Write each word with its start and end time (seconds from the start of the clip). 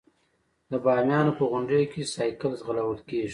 د 0.71 0.73
بامیانو 0.83 1.37
په 1.39 1.43
غونډیو 1.51 1.83
کې 1.91 2.09
سایکل 2.15 2.51
ځغلول 2.59 2.99
کیږي. 3.09 3.29